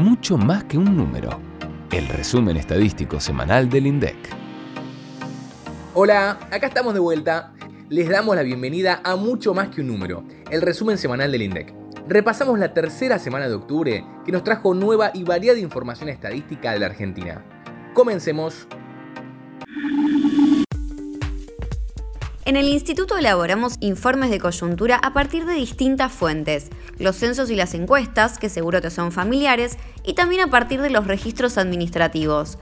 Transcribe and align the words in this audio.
mucho 0.00 0.36
más 0.36 0.64
que 0.64 0.76
un 0.76 0.96
número. 0.96 1.38
El 1.92 2.08
resumen 2.08 2.56
estadístico 2.56 3.20
semanal 3.20 3.68
del 3.68 3.86
INDEC. 3.86 4.16
Hola, 5.94 6.38
acá 6.50 6.66
estamos 6.66 6.94
de 6.94 7.00
vuelta. 7.00 7.52
Les 7.90 8.08
damos 8.08 8.34
la 8.34 8.42
bienvenida 8.42 9.00
a 9.04 9.14
Mucho 9.14 9.54
más 9.54 9.68
que 9.68 9.82
un 9.82 9.88
número, 9.88 10.24
el 10.50 10.62
resumen 10.62 10.98
semanal 10.98 11.30
del 11.30 11.42
INDEC. 11.42 11.72
Repasamos 12.08 12.58
la 12.58 12.74
tercera 12.74 13.18
semana 13.18 13.48
de 13.48 13.54
octubre 13.54 14.04
que 14.24 14.32
nos 14.32 14.42
trajo 14.42 14.74
nueva 14.74 15.10
y 15.14 15.22
variada 15.22 15.58
información 15.58 16.08
estadística 16.08 16.72
de 16.72 16.80
la 16.80 16.86
Argentina. 16.86 17.44
Comencemos 17.94 18.66
En 22.46 22.56
el 22.56 22.68
instituto 22.68 23.16
elaboramos 23.16 23.76
informes 23.80 24.28
de 24.28 24.38
coyuntura 24.38 24.96
a 24.96 25.14
partir 25.14 25.46
de 25.46 25.54
distintas 25.54 26.12
fuentes, 26.12 26.68
los 26.98 27.16
censos 27.16 27.48
y 27.48 27.56
las 27.56 27.72
encuestas, 27.72 28.38
que 28.38 28.50
seguro 28.50 28.82
te 28.82 28.90
son 28.90 29.12
familiares, 29.12 29.78
y 30.04 30.12
también 30.12 30.42
a 30.42 30.50
partir 30.50 30.82
de 30.82 30.90
los 30.90 31.06
registros 31.06 31.56
administrativos. 31.56 32.58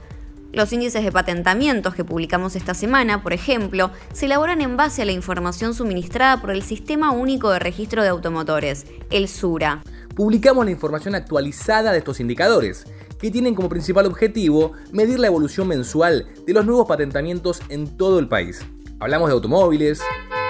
Los 0.53 0.71
índices 0.71 1.03
de 1.03 1.11
patentamientos 1.11 1.95
que 1.95 2.05
publicamos 2.05 2.55
esta 2.55 2.73
semana, 2.73 3.23
por 3.23 3.33
ejemplo, 3.33 3.91
se 4.13 4.27
elaboran 4.27 4.61
en 4.61 4.77
base 4.77 5.01
a 5.01 5.05
la 5.05 5.11
información 5.11 5.73
suministrada 5.73 6.39
por 6.39 6.51
el 6.51 6.63
Sistema 6.63 7.11
Único 7.11 7.51
de 7.51 7.59
Registro 7.59 8.03
de 8.03 8.09
Automotores, 8.09 8.85
el 9.09 9.27
SURA. 9.27 9.83
Publicamos 10.15 10.63
la 10.63 10.71
información 10.71 11.13
actualizada 11.13 11.91
de 11.91 11.97
estos 11.97 12.21
indicadores, 12.21 12.85
que 13.19 13.31
tienen 13.31 13.53
como 13.53 13.67
principal 13.67 14.05
objetivo 14.05 14.71
medir 14.93 15.19
la 15.19 15.27
evolución 15.27 15.67
mensual 15.67 16.29
de 16.47 16.53
los 16.53 16.65
nuevos 16.65 16.87
patentamientos 16.87 17.61
en 17.67 17.97
todo 17.97 18.19
el 18.19 18.29
país. 18.29 18.61
Hablamos 19.03 19.27
de 19.27 19.33
automóviles, 19.33 19.99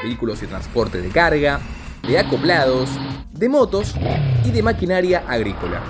vehículos 0.03 0.39
de 0.39 0.45
transporte 0.45 1.01
de 1.01 1.09
carga, 1.09 1.59
de 2.07 2.19
acoplados, 2.19 2.87
de 3.31 3.49
motos 3.49 3.95
y 4.45 4.51
de 4.51 4.61
maquinaria 4.61 5.23
agrícola. 5.27 5.81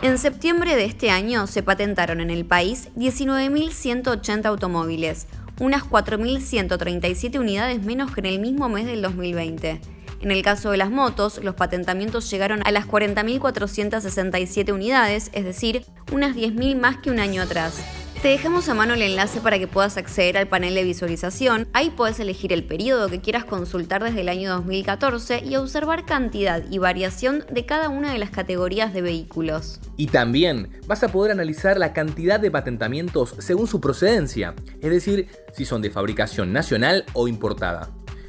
En 0.00 0.18
septiembre 0.18 0.76
de 0.76 0.84
este 0.84 1.10
año 1.10 1.48
se 1.48 1.64
patentaron 1.64 2.20
en 2.20 2.30
el 2.30 2.44
país 2.44 2.90
19.180 2.94 4.44
automóviles, 4.44 5.26
unas 5.58 5.82
4.137 5.82 7.40
unidades 7.40 7.82
menos 7.82 8.12
que 8.12 8.20
en 8.20 8.26
el 8.26 8.38
mismo 8.38 8.68
mes 8.68 8.86
del 8.86 9.02
2020. 9.02 9.80
En 10.20 10.30
el 10.30 10.42
caso 10.42 10.70
de 10.70 10.76
las 10.76 10.92
motos, 10.92 11.42
los 11.42 11.56
patentamientos 11.56 12.30
llegaron 12.30 12.64
a 12.64 12.70
las 12.70 12.86
40.467 12.86 14.72
unidades, 14.72 15.30
es 15.32 15.44
decir, 15.44 15.84
unas 16.12 16.36
10.000 16.36 16.78
más 16.78 16.98
que 16.98 17.10
un 17.10 17.18
año 17.18 17.42
atrás. 17.42 17.82
Te 18.22 18.28
dejamos 18.28 18.68
a 18.68 18.74
mano 18.74 18.92
el 18.92 19.00
enlace 19.00 19.40
para 19.40 19.58
que 19.58 19.66
puedas 19.66 19.96
acceder 19.96 20.36
al 20.36 20.46
panel 20.46 20.74
de 20.74 20.84
visualización. 20.84 21.68
Ahí 21.72 21.88
puedes 21.88 22.20
elegir 22.20 22.52
el 22.52 22.64
periodo 22.64 23.08
que 23.08 23.22
quieras 23.22 23.46
consultar 23.46 24.04
desde 24.04 24.20
el 24.20 24.28
año 24.28 24.50
2014 24.50 25.42
y 25.42 25.56
observar 25.56 26.04
cantidad 26.04 26.62
y 26.70 26.76
variación 26.76 27.46
de 27.50 27.64
cada 27.64 27.88
una 27.88 28.12
de 28.12 28.18
las 28.18 28.28
categorías 28.28 28.92
de 28.92 29.00
vehículos. 29.00 29.80
Y 29.96 30.08
también 30.08 30.68
vas 30.86 31.02
a 31.02 31.08
poder 31.08 31.32
analizar 31.32 31.78
la 31.78 31.94
cantidad 31.94 32.38
de 32.38 32.50
patentamientos 32.50 33.36
según 33.38 33.66
su 33.66 33.80
procedencia, 33.80 34.54
es 34.82 34.90
decir, 34.90 35.28
si 35.54 35.64
son 35.64 35.80
de 35.80 35.88
fabricación 35.88 36.52
nacional 36.52 37.06
o 37.14 37.26
importada. 37.26 37.88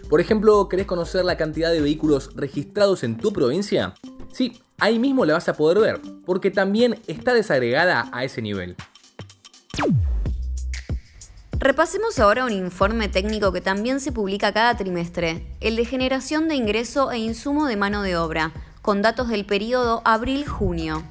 Por 0.09 0.22
ejemplo, 0.22 0.70
¿querés 0.70 0.86
conocer 0.86 1.26
la 1.26 1.36
cantidad 1.36 1.70
de 1.70 1.81
vehículos 1.81 2.30
registrados 2.38 3.03
en 3.03 3.17
tu 3.17 3.33
provincia? 3.33 3.94
Sí, 4.31 4.61
ahí 4.80 5.00
mismo 5.00 5.26
la 5.26 5.33
vas 5.33 5.50
a 5.50 5.58
poder 5.58 5.80
ver, 5.80 6.00
porque 6.26 6.50
también 6.50 6.98
está 7.08 7.33
desagregada 7.33 8.09
a 8.14 8.23
ese 8.23 8.42
nivel. 8.42 8.78
Repasemos 11.62 12.17
ahora 12.17 12.45
un 12.45 12.54
informe 12.54 13.08
técnico 13.08 13.52
que 13.52 13.62
también 13.62 14.00
se 14.00 14.12
publica 14.12 14.52
cada 14.52 14.76
trimestre, 14.76 15.45
el 15.59 15.76
de 15.76 15.86
generación 15.86 16.48
de 16.48 16.56
ingreso 16.56 17.12
e 17.12 17.20
insumo 17.20 17.67
de 17.67 17.78
mano 17.78 18.02
de 18.02 18.17
obra, 18.17 18.52
con 18.81 19.04
datos 19.04 19.28
del 19.28 19.45
periodo 19.45 20.02
abril-junio. 20.04 21.04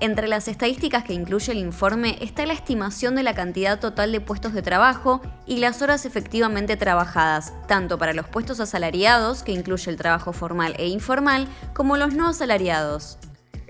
Entre 0.00 0.26
las 0.26 0.48
estadísticas 0.48 1.04
que 1.04 1.12
incluye 1.12 1.52
el 1.52 1.58
informe 1.58 2.16
está 2.22 2.46
la 2.46 2.54
estimación 2.54 3.14
de 3.14 3.24
la 3.24 3.34
cantidad 3.34 3.78
total 3.78 4.10
de 4.10 4.22
puestos 4.22 4.54
de 4.54 4.62
trabajo 4.62 5.20
y 5.46 5.58
las 5.58 5.82
horas 5.82 6.06
efectivamente 6.06 6.78
trabajadas, 6.78 7.52
tanto 7.68 7.98
para 7.98 8.14
los 8.14 8.26
puestos 8.26 8.58
asalariados, 8.58 9.42
que 9.42 9.52
incluye 9.52 9.90
el 9.90 9.98
trabajo 9.98 10.32
formal 10.32 10.74
e 10.78 10.88
informal, 10.88 11.46
como 11.74 11.98
los 11.98 12.14
no 12.14 12.26
asalariados. 12.28 13.18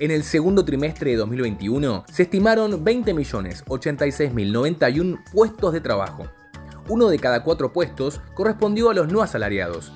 En 0.00 0.10
el 0.10 0.24
segundo 0.24 0.64
trimestre 0.64 1.10
de 1.10 1.18
2021 1.18 2.06
se 2.10 2.22
estimaron 2.22 2.82
20.086.091 2.82 5.22
puestos 5.30 5.74
de 5.74 5.82
trabajo. 5.82 6.26
Uno 6.88 7.10
de 7.10 7.18
cada 7.18 7.44
cuatro 7.44 7.74
puestos 7.74 8.22
correspondió 8.32 8.88
a 8.88 8.94
los 8.94 9.12
no 9.12 9.20
asalariados, 9.20 9.92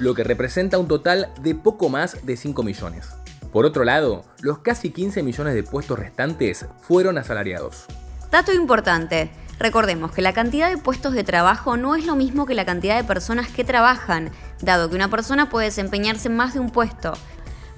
lo 0.00 0.12
que 0.12 0.24
representa 0.24 0.76
un 0.76 0.88
total 0.88 1.32
de 1.40 1.54
poco 1.54 1.88
más 1.88 2.26
de 2.26 2.36
5 2.36 2.64
millones. 2.64 3.10
Por 3.52 3.64
otro 3.64 3.84
lado, 3.84 4.24
los 4.40 4.58
casi 4.58 4.90
15 4.90 5.22
millones 5.22 5.54
de 5.54 5.62
puestos 5.62 6.00
restantes 6.00 6.66
fueron 6.80 7.16
asalariados. 7.16 7.84
Dato 8.32 8.52
importante. 8.52 9.30
Recordemos 9.60 10.10
que 10.10 10.20
la 10.20 10.32
cantidad 10.32 10.68
de 10.68 10.78
puestos 10.78 11.12
de 11.12 11.22
trabajo 11.22 11.76
no 11.76 11.94
es 11.94 12.06
lo 12.06 12.16
mismo 12.16 12.44
que 12.44 12.54
la 12.54 12.66
cantidad 12.66 12.96
de 12.96 13.04
personas 13.04 13.46
que 13.46 13.62
trabajan, 13.62 14.32
dado 14.62 14.90
que 14.90 14.96
una 14.96 15.10
persona 15.10 15.48
puede 15.48 15.66
desempeñarse 15.66 16.26
en 16.26 16.34
más 16.34 16.54
de 16.54 16.60
un 16.60 16.70
puesto. 16.70 17.12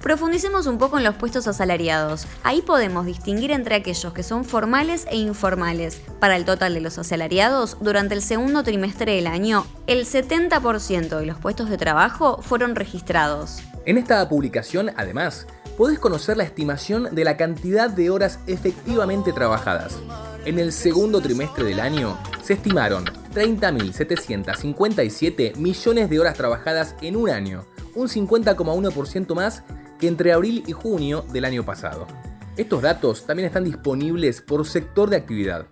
Profundicemos 0.07 0.67
un 0.67 0.77
poco 0.77 0.97
en 0.97 1.03
los 1.03 1.15
puestos 1.15 1.49
asalariados. 1.49 2.27
Ahí 2.43 2.61
podemos 2.61 3.05
distinguir 3.05 3.51
entre 3.51 3.75
aquellos 3.75 4.13
que 4.13 4.23
son 4.23 4.45
formales 4.45 5.05
e 5.11 5.17
informales. 5.17 6.01
Para 6.21 6.37
el 6.37 6.45
total 6.45 6.75
de 6.75 6.79
los 6.79 6.97
asalariados, 6.97 7.75
durante 7.81 8.13
el 8.13 8.21
segundo 8.21 8.63
trimestre 8.63 9.15
del 9.15 9.27
año, 9.27 9.67
el 9.85 10.05
70% 10.05 11.19
de 11.19 11.25
los 11.25 11.37
puestos 11.39 11.69
de 11.69 11.77
trabajo 11.77 12.41
fueron 12.41 12.75
registrados. 12.75 13.57
En 13.85 13.97
esta 13.97 14.29
publicación, 14.29 14.91
además, 14.95 15.45
podés 15.77 15.99
conocer 15.99 16.37
la 16.37 16.45
estimación 16.45 17.13
de 17.13 17.25
la 17.25 17.35
cantidad 17.35 17.89
de 17.89 18.09
horas 18.09 18.39
efectivamente 18.47 19.33
trabajadas. 19.33 19.97
En 20.45 20.57
el 20.57 20.71
segundo 20.71 21.19
trimestre 21.19 21.65
del 21.65 21.81
año 21.81 22.17
se 22.41 22.53
estimaron 22.53 23.03
30.757 23.33 25.57
millones 25.57 26.09
de 26.09 26.19
horas 26.21 26.37
trabajadas 26.37 26.95
en 27.01 27.17
un 27.17 27.29
año, 27.29 27.65
un 27.93 28.07
50,1% 28.07 29.35
más 29.35 29.63
que 29.99 30.07
entre 30.07 30.33
abril 30.33 30.63
y 30.67 30.71
junio 30.71 31.25
del 31.31 31.45
año 31.45 31.63
pasado. 31.65 32.07
Estos 32.55 32.81
datos 32.81 33.25
también 33.25 33.47
están 33.47 33.63
disponibles 33.63 34.41
por 34.41 34.65
sector 34.65 35.09
de 35.09 35.17
actividad. 35.17 35.67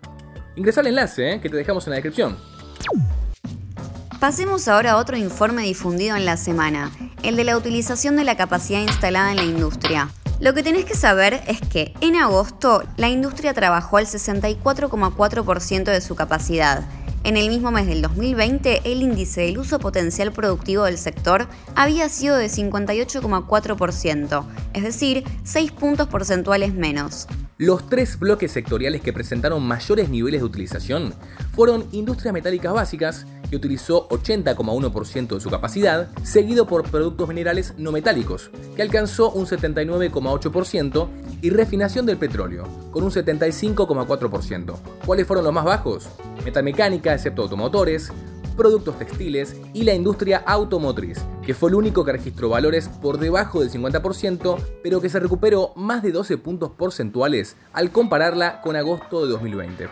Ingresa 0.56 0.82
al 0.82 0.88
enlace 0.88 1.34
eh, 1.34 1.42
que 1.42 1.50
te 1.50 1.58
dejamos 1.58 1.86
en 1.88 1.92
la 1.92 1.96
descripción. 1.96 2.38
Pasemos 4.20 4.68
ahora 4.68 4.92
a 4.92 4.98
otro 4.98 5.18
informe 5.18 5.64
difundido 5.64 6.16
en 6.16 6.26
la 6.26 6.38
semana, 6.38 6.92
el 7.22 7.36
de 7.36 7.44
la 7.44 7.58
utilización 7.58 8.16
de 8.16 8.24
la 8.24 8.38
capacidad 8.38 8.82
instalada 8.82 9.32
en 9.32 9.38
la 9.38 9.44
industria. 9.44 10.10
Lo 10.40 10.54
que 10.54 10.64
tenés 10.64 10.86
que 10.86 10.96
saber 10.96 11.42
es 11.48 11.62
que 11.62 11.94
en 12.02 12.16
agosto 12.16 12.84
la 12.98 13.10
industria 13.10 13.54
trabajó 13.54 13.98
al 13.98 14.06
64,4% 14.06 15.84
de 15.86 16.02
su 16.02 16.16
capacidad, 16.16 16.84
en 17.26 17.38
el 17.38 17.50
mismo 17.50 17.72
mes 17.72 17.88
del 17.88 18.04
2020, 18.04 18.82
el 18.86 19.02
índice 19.02 19.42
del 19.42 19.58
uso 19.58 19.80
potencial 19.80 20.32
productivo 20.32 20.84
del 20.84 21.00
sector 21.00 21.48
había 21.76 22.08
sido 22.08 22.38
de 22.38 22.46
58,4%, 22.46 24.46
es 24.74 24.84
decir, 24.84 25.24
6 25.44 25.72
puntos 25.72 26.08
porcentuales 26.08 26.76
menos. 26.76 27.28
Los 27.58 27.90
tres 27.90 28.20
bloques 28.20 28.52
sectoriales 28.52 29.02
que 29.02 29.12
presentaron 29.12 29.64
mayores 29.64 30.10
niveles 30.10 30.42
de 30.42 30.46
utilización 30.46 31.16
fueron 31.54 31.88
industrias 31.94 32.34
metálicas 32.34 32.74
básicas, 32.74 33.26
que 33.50 33.56
utilizó 33.56 34.08
80,1% 34.10 35.36
de 35.36 35.42
su 35.42 35.50
capacidad, 35.50 36.10
seguido 36.24 36.68
por 36.68 36.84
productos 36.84 37.28
minerales 37.28 37.74
no 37.78 37.92
metálicos, 37.92 38.52
que 38.76 38.84
alcanzó 38.84 39.32
un 39.32 39.48
79,8%, 39.48 41.10
y 41.42 41.50
refinación 41.50 42.06
del 42.06 42.18
petróleo, 42.18 42.68
con 42.92 43.04
un 43.04 43.12
75,4%. 43.12 44.76
¿Cuáles 45.06 45.28
fueron 45.28 45.46
los 45.46 45.54
más 45.54 45.66
bajos? 45.66 46.08
Metalmecánica, 46.46 47.14
excepto 47.14 47.42
automotores, 47.42 48.14
productos 48.56 48.98
textiles 48.98 49.56
y 49.74 49.84
la 49.84 49.94
industria 49.94 50.44
automotriz, 50.46 51.20
que 51.44 51.54
fue 51.54 51.70
el 51.70 51.76
único 51.76 52.06
que 52.06 52.14
registró 52.14 52.50
valores 52.50 52.88
por 52.88 53.18
debajo 53.18 53.62
del 53.62 53.72
50%, 53.72 54.58
pero 54.84 55.02
que 55.02 55.10
se 55.10 55.20
recuperó 55.20 55.74
más 55.76 56.04
de 56.04 56.12
12 56.12 56.38
puntos 56.38 56.72
porcentuales 56.72 57.58
al 57.74 57.92
compararla 57.92 58.62
con 58.62 58.76
agosto 58.76 59.26
de 59.26 59.32
2020. 59.32 59.90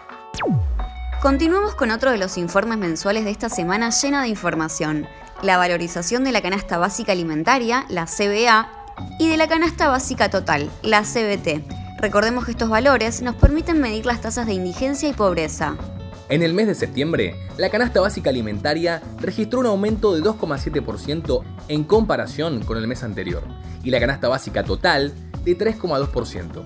Continuamos 1.22 1.74
con 1.74 1.90
otro 1.90 2.12
de 2.12 2.18
los 2.18 2.38
informes 2.38 2.78
mensuales 2.78 3.26
de 3.26 3.32
esta 3.32 3.50
semana 3.50 3.90
llena 3.90 4.22
de 4.22 4.28
información, 4.28 5.08
la 5.42 5.58
valorización 5.58 6.24
de 6.24 6.32
la 6.32 6.42
canasta 6.42 6.78
básica 6.78 7.14
alimentaria, 7.14 7.86
la 7.90 8.06
CBA, 8.06 8.70
y 9.20 9.28
de 9.28 9.38
la 9.38 9.48
canasta 9.48 9.88
básica 9.90 10.30
total, 10.30 10.70
la 10.84 11.02
CBT. 11.02 11.64
Recordemos 12.00 12.46
que 12.46 12.52
estos 12.52 12.70
valores 12.70 13.22
nos 13.22 13.36
permiten 13.36 13.80
medir 13.80 14.06
las 14.06 14.22
tasas 14.22 14.46
de 14.46 14.54
indigencia 14.54 15.10
y 15.10 15.14
pobreza. 15.14 15.78
En 16.30 16.42
el 16.42 16.54
mes 16.54 16.68
de 16.68 16.76
septiembre, 16.76 17.36
la 17.58 17.70
canasta 17.70 18.00
básica 18.00 18.30
alimentaria 18.30 19.02
registró 19.20 19.60
un 19.60 19.66
aumento 19.66 20.16
de 20.16 20.22
2,7% 20.22 21.44
en 21.68 21.84
comparación 21.84 22.62
con 22.64 22.78
el 22.78 22.88
mes 22.88 23.04
anterior 23.04 23.44
y 23.84 23.92
la 23.92 24.00
canasta 24.00 24.30
básica 24.30 24.64
total 24.64 25.14
de 25.44 25.58
3,2%. 25.58 26.66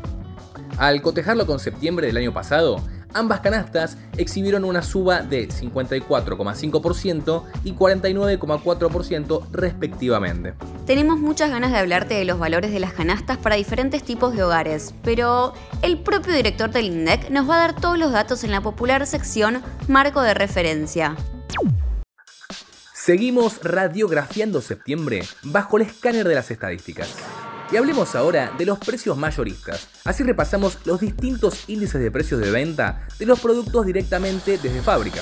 Al 0.77 1.01
cotejarlo 1.01 1.47
con 1.47 1.59
septiembre 1.59 2.05
del 2.05 2.17
año 2.17 2.33
pasado, 2.33 2.77
ambas 3.13 3.39
canastas 3.39 3.97
exhibieron 4.17 4.63
una 4.63 4.83
suba 4.83 5.21
de 5.21 5.49
54,5% 5.49 7.43
y 7.63 7.73
49,4% 7.73 9.47
respectivamente. 9.51 10.53
Tenemos 10.87 11.19
muchas 11.19 11.51
ganas 11.51 11.73
de 11.73 11.79
hablarte 11.79 12.13
de 12.13 12.23
los 12.23 12.39
valores 12.39 12.71
de 12.71 12.79
las 12.79 12.93
canastas 12.93 13.37
para 13.37 13.57
diferentes 13.57 14.03
tipos 14.03 14.33
de 14.33 14.43
hogares, 14.43 14.93
pero 15.03 15.53
el 15.81 15.99
propio 15.99 16.33
director 16.33 16.71
del 16.71 16.85
INDEC 16.85 17.29
nos 17.29 17.49
va 17.49 17.55
a 17.55 17.59
dar 17.59 17.75
todos 17.75 17.99
los 17.99 18.13
datos 18.13 18.45
en 18.45 18.51
la 18.51 18.61
popular 18.61 19.05
sección 19.05 19.61
Marco 19.89 20.21
de 20.21 20.33
Referencia. 20.33 21.17
Seguimos 22.93 23.61
radiografiando 23.61 24.61
septiembre 24.61 25.23
bajo 25.43 25.75
el 25.75 25.83
escáner 25.83 26.25
de 26.25 26.35
las 26.35 26.51
estadísticas. 26.51 27.13
Y 27.69 27.75
hablemos 27.75 28.15
ahora 28.15 28.53
de 28.57 28.65
los 28.65 28.79
precios 28.79 29.17
mayoristas. 29.17 29.89
Así 30.05 30.23
repasamos 30.23 30.77
los 30.85 31.01
distintos 31.01 31.67
índices 31.67 31.99
de 31.99 32.11
precios 32.11 32.39
de 32.39 32.49
venta 32.49 33.05
de 33.19 33.25
los 33.25 33.41
productos 33.41 33.85
directamente 33.85 34.57
desde 34.57 34.81
fábrica. 34.81 35.21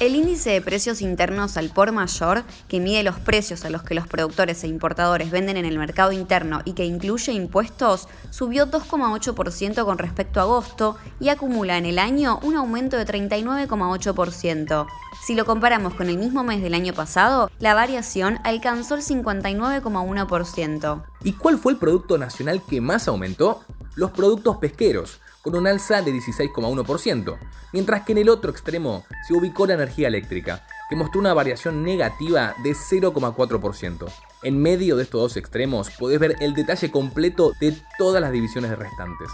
El 0.00 0.16
índice 0.16 0.50
de 0.50 0.60
precios 0.60 1.00
internos 1.00 1.56
al 1.56 1.70
por 1.70 1.92
mayor, 1.92 2.42
que 2.68 2.80
mide 2.80 3.02
los 3.02 3.18
precios 3.18 3.64
a 3.64 3.70
los 3.70 3.82
que 3.82 3.94
los 3.94 4.06
productores 4.06 4.62
e 4.64 4.68
importadores 4.68 5.30
venden 5.30 5.56
en 5.56 5.64
el 5.64 5.78
mercado 5.78 6.12
interno 6.12 6.60
y 6.64 6.72
que 6.72 6.84
incluye 6.84 7.32
impuestos, 7.32 8.08
subió 8.30 8.70
2,8% 8.70 9.84
con 9.84 9.98
respecto 9.98 10.40
a 10.40 10.44
agosto 10.44 10.96
y 11.20 11.28
acumula 11.28 11.78
en 11.78 11.86
el 11.86 11.98
año 11.98 12.40
un 12.42 12.56
aumento 12.56 12.96
de 12.96 13.06
39,8%. 13.06 14.86
Si 15.24 15.36
lo 15.36 15.44
comparamos 15.44 15.94
con 15.94 16.08
el 16.08 16.18
mismo 16.18 16.42
mes 16.42 16.62
del 16.62 16.74
año 16.74 16.94
pasado, 16.94 17.48
la 17.60 17.74
variación 17.74 18.40
alcanzó 18.42 18.96
el 18.96 19.02
59,1%. 19.02 21.04
¿Y 21.22 21.34
cuál 21.34 21.58
fue 21.58 21.72
el 21.72 21.78
producto 21.78 22.18
nacional 22.18 22.60
que 22.68 22.80
más 22.80 23.06
aumentó? 23.06 23.62
Los 23.94 24.10
productos 24.10 24.56
pesqueros, 24.56 25.20
con 25.42 25.56
un 25.56 25.66
alza 25.66 26.02
de 26.02 26.12
16,1%, 26.12 27.38
mientras 27.72 28.04
que 28.04 28.12
en 28.12 28.18
el 28.18 28.28
otro 28.28 28.50
extremo 28.50 29.04
se 29.26 29.34
ubicó 29.34 29.66
la 29.66 29.74
energía 29.74 30.08
eléctrica, 30.08 30.64
que 30.88 30.96
mostró 30.96 31.20
una 31.20 31.34
variación 31.34 31.82
negativa 31.82 32.54
de 32.62 32.70
0,4%. 32.70 34.12
En 34.44 34.60
medio 34.60 34.96
de 34.96 35.02
estos 35.02 35.20
dos 35.20 35.36
extremos 35.36 35.90
podés 35.90 36.18
ver 36.18 36.36
el 36.40 36.54
detalle 36.54 36.90
completo 36.90 37.52
de 37.60 37.76
todas 37.98 38.20
las 38.20 38.32
divisiones 38.32 38.76
restantes. 38.78 39.28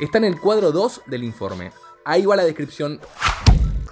Está 0.00 0.18
en 0.18 0.24
el 0.24 0.40
cuadro 0.40 0.72
2 0.72 1.02
del 1.06 1.24
informe. 1.24 1.72
Ahí 2.04 2.26
va 2.26 2.36
la 2.36 2.44
descripción 2.44 3.00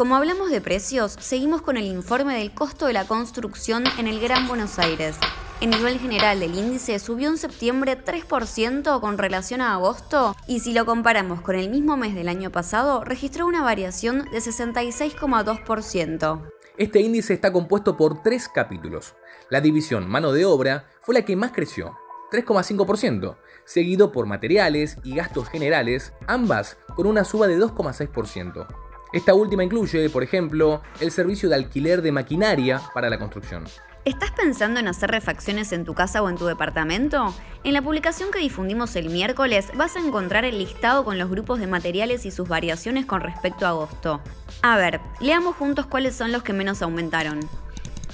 como 0.01 0.17
hablamos 0.17 0.49
de 0.49 0.63
precios, 0.63 1.15
seguimos 1.21 1.61
con 1.61 1.77
el 1.77 1.85
informe 1.85 2.39
del 2.39 2.55
costo 2.55 2.87
de 2.87 2.95
la 2.95 3.07
construcción 3.07 3.85
en 3.99 4.07
el 4.07 4.19
Gran 4.19 4.49
Buenos 4.49 4.79
Aires. 4.79 5.15
El 5.61 5.71
nivel 5.71 5.99
general 5.99 6.39
del 6.41 6.55
índice 6.55 6.99
subió 6.99 7.29
en 7.29 7.37
septiembre 7.37 8.03
3% 8.03 8.99
con 8.99 9.19
relación 9.19 9.61
a 9.61 9.75
agosto 9.75 10.35
y 10.47 10.61
si 10.61 10.73
lo 10.73 10.87
comparamos 10.87 11.43
con 11.43 11.55
el 11.55 11.69
mismo 11.69 11.99
mes 11.99 12.15
del 12.15 12.31
año 12.31 12.51
pasado, 12.51 13.05
registró 13.05 13.47
una 13.47 13.63
variación 13.63 14.25
de 14.33 14.39
66,2%. 14.39 16.51
Este 16.79 17.03
índice 17.03 17.35
está 17.35 17.53
compuesto 17.53 17.99
por 17.99 18.23
tres 18.23 18.49
capítulos. 18.49 19.15
La 19.51 19.61
división 19.61 20.09
mano 20.09 20.33
de 20.33 20.47
obra 20.47 20.87
fue 21.03 21.15
la 21.15 21.27
que 21.27 21.37
más 21.37 21.53
creció, 21.53 21.95
3,5%, 22.33 23.37
seguido 23.67 24.13
por 24.13 24.25
materiales 24.25 24.97
y 25.05 25.15
gastos 25.15 25.51
generales, 25.51 26.15
ambas 26.27 26.79
con 26.97 27.07
una 27.07 27.25
suba 27.25 27.49
de 27.49 27.59
2,6%. 27.59 28.67
Esta 29.13 29.35
última 29.35 29.63
incluye, 29.63 30.09
por 30.09 30.23
ejemplo, 30.23 30.81
el 31.01 31.11
servicio 31.11 31.51
de 31.51 31.57
alquiler 31.57 32.01
de 32.01 32.13
maquinaria 32.13 32.81
para 32.95 33.11
la 33.11 33.19
construcción. 33.19 33.65
¿Estás 34.07 34.31
pensando 34.31 34.81
en 34.81 34.89
hacer 34.89 35.11
refacciones 35.11 35.73
en 35.73 35.85
tu 35.85 35.93
casa 35.93 36.23
o 36.23 36.31
en 36.31 36.39
tu 36.39 36.47
departamento? 36.47 37.35
En 37.65 37.75
la 37.75 37.83
publicación 37.83 38.31
que 38.31 38.39
difundimos 38.39 38.97
el 38.97 39.11
miércoles 39.11 39.67
vas 39.75 39.95
a 39.95 40.01
encontrar 40.01 40.47
el 40.47 40.57
listado 40.57 41.05
con 41.05 41.19
los 41.19 41.29
grupos 41.29 41.61
de 41.61 41.67
materiales 41.67 42.25
y 42.25 42.31
sus 42.31 42.49
variaciones 42.49 43.05
con 43.05 43.21
respecto 43.21 43.67
a 43.67 43.71
agosto. 43.71 44.23
A 44.63 44.79
ver, 44.79 45.03
leamos 45.21 45.55
juntos 45.57 45.85
cuáles 45.85 46.17
son 46.17 46.33
los 46.33 46.43
que 46.43 46.55
menos 46.55 46.81
aumentaron. 46.81 47.41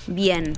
Bien, 0.08 0.54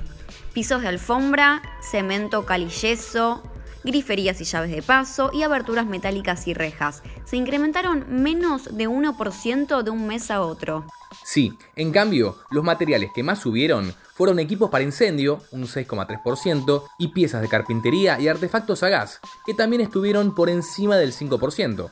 pisos 0.53 0.81
de 0.81 0.87
alfombra, 0.87 1.61
cemento 1.79 2.47
calilleso, 2.47 3.43
griferías 3.83 4.41
y 4.41 4.45
llaves 4.45 4.71
de 4.71 4.81
paso 4.81 5.29
y 5.31 5.43
aberturas 5.43 5.85
metálicas 5.85 6.47
y 6.47 6.55
rejas. 6.55 7.03
Se 7.25 7.37
incrementaron 7.37 8.05
menos 8.09 8.75
de 8.75 8.89
1% 8.89 9.83
de 9.83 9.91
un 9.91 10.07
mes 10.07 10.31
a 10.31 10.41
otro. 10.41 10.87
Sí, 11.23 11.53
en 11.75 11.91
cambio, 11.91 12.37
los 12.49 12.63
materiales 12.63 13.11
que 13.13 13.21
más 13.21 13.39
subieron 13.39 13.93
fueron 14.19 14.39
equipos 14.39 14.69
para 14.69 14.83
incendio, 14.83 15.41
un 15.51 15.63
6,3%, 15.63 16.83
y 16.99 17.07
piezas 17.07 17.41
de 17.41 17.47
carpintería 17.47 18.19
y 18.19 18.27
artefactos 18.27 18.83
a 18.83 18.89
gas, 18.89 19.21
que 19.45 19.53
también 19.53 19.81
estuvieron 19.81 20.35
por 20.35 20.49
encima 20.49 20.97
del 20.97 21.13
5%. 21.13 21.89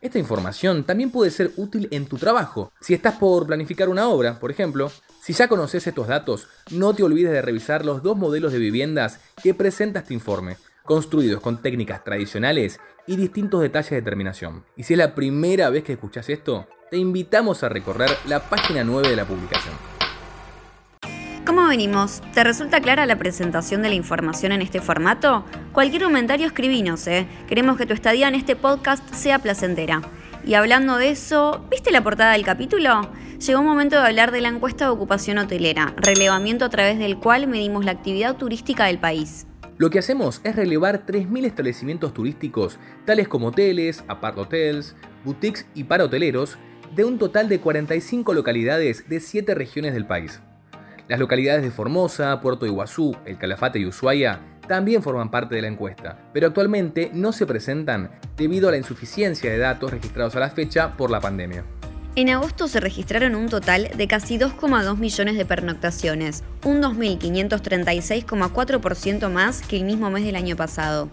Esta 0.00 0.18
información 0.18 0.82
también 0.82 1.12
puede 1.12 1.30
ser 1.30 1.52
útil 1.56 1.86
en 1.92 2.06
tu 2.06 2.18
trabajo. 2.18 2.72
Si 2.80 2.92
estás 2.92 3.18
por 3.18 3.46
planificar 3.46 3.88
una 3.88 4.08
obra, 4.08 4.40
por 4.40 4.50
ejemplo, 4.50 4.90
si 5.22 5.32
ya 5.32 5.46
conoces 5.46 5.86
estos 5.86 6.08
datos, 6.08 6.48
no 6.72 6.92
te 6.92 7.04
olvides 7.04 7.30
de 7.30 7.40
revisar 7.40 7.84
los 7.84 8.02
dos 8.02 8.16
modelos 8.16 8.50
de 8.50 8.58
viviendas 8.58 9.20
que 9.40 9.54
presenta 9.54 10.00
este 10.00 10.14
informe, 10.14 10.56
construidos 10.82 11.40
con 11.40 11.62
técnicas 11.62 12.02
tradicionales 12.02 12.80
y 13.06 13.14
distintos 13.14 13.60
detalles 13.60 13.92
de 13.92 14.02
terminación. 14.02 14.64
Y 14.76 14.82
si 14.82 14.94
es 14.94 14.98
la 14.98 15.14
primera 15.14 15.70
vez 15.70 15.84
que 15.84 15.92
escuchas 15.92 16.30
esto, 16.30 16.66
te 16.90 16.96
invitamos 16.96 17.62
a 17.62 17.68
recorrer 17.68 18.10
la 18.26 18.50
página 18.50 18.82
9 18.82 19.08
de 19.08 19.14
la 19.14 19.24
publicación. 19.24 19.99
¿Cómo 21.46 21.66
venimos? 21.66 22.20
¿Te 22.34 22.44
resulta 22.44 22.80
clara 22.80 23.06
la 23.06 23.16
presentación 23.16 23.80
de 23.82 23.88
la 23.88 23.94
información 23.94 24.52
en 24.52 24.60
este 24.60 24.80
formato? 24.80 25.44
Cualquier 25.72 26.02
comentario 26.02 26.46
escribinos, 26.46 27.06
¿eh? 27.06 27.26
Queremos 27.48 27.78
que 27.78 27.86
tu 27.86 27.94
estadía 27.94 28.28
en 28.28 28.34
este 28.34 28.56
podcast 28.56 29.02
sea 29.14 29.38
placentera. 29.38 30.02
Y 30.44 30.52
hablando 30.54 30.98
de 30.98 31.10
eso, 31.10 31.64
¿viste 31.70 31.92
la 31.92 32.04
portada 32.04 32.32
del 32.32 32.44
capítulo? 32.44 33.10
Llegó 33.38 33.60
un 33.60 33.66
momento 33.66 33.96
de 33.96 34.06
hablar 34.06 34.32
de 34.32 34.42
la 34.42 34.48
encuesta 34.48 34.84
de 34.84 34.90
ocupación 34.90 35.38
hotelera, 35.38 35.94
relevamiento 35.96 36.66
a 36.66 36.68
través 36.68 36.98
del 36.98 37.18
cual 37.18 37.46
medimos 37.46 37.86
la 37.86 37.92
actividad 37.92 38.36
turística 38.36 38.84
del 38.84 38.98
país. 38.98 39.46
Lo 39.78 39.88
que 39.88 39.98
hacemos 39.98 40.42
es 40.44 40.54
relevar 40.56 41.06
3.000 41.06 41.46
establecimientos 41.46 42.12
turísticos, 42.12 42.78
tales 43.06 43.28
como 43.28 43.46
hoteles, 43.46 44.04
apart 44.08 44.36
hotels, 44.36 44.94
boutiques 45.24 45.66
y 45.74 45.84
parahoteleros, 45.84 46.58
de 46.94 47.04
un 47.04 47.18
total 47.18 47.48
de 47.48 47.60
45 47.60 48.34
localidades 48.34 49.08
de 49.08 49.20
7 49.20 49.54
regiones 49.54 49.94
del 49.94 50.06
país. 50.06 50.42
Las 51.10 51.18
localidades 51.18 51.62
de 51.64 51.72
Formosa, 51.72 52.40
Puerto 52.40 52.64
Iguazú, 52.66 53.16
El 53.26 53.36
Calafate 53.36 53.80
y 53.80 53.86
Ushuaia 53.86 54.38
también 54.68 55.02
forman 55.02 55.28
parte 55.28 55.56
de 55.56 55.62
la 55.62 55.66
encuesta, 55.66 56.16
pero 56.32 56.46
actualmente 56.46 57.10
no 57.12 57.32
se 57.32 57.46
presentan 57.46 58.12
debido 58.36 58.68
a 58.68 58.70
la 58.70 58.76
insuficiencia 58.76 59.50
de 59.50 59.58
datos 59.58 59.90
registrados 59.90 60.36
a 60.36 60.38
la 60.38 60.50
fecha 60.50 60.96
por 60.96 61.10
la 61.10 61.20
pandemia. 61.20 61.64
En 62.14 62.30
agosto 62.30 62.68
se 62.68 62.78
registraron 62.78 63.34
un 63.34 63.48
total 63.48 63.90
de 63.96 64.06
casi 64.06 64.38
2,2 64.38 64.98
millones 64.98 65.36
de 65.36 65.44
pernoctaciones, 65.44 66.44
un 66.64 66.80
2.536,4% 66.80 69.28
más 69.30 69.62
que 69.62 69.78
el 69.78 69.86
mismo 69.86 70.12
mes 70.12 70.24
del 70.24 70.36
año 70.36 70.54
pasado. 70.54 71.08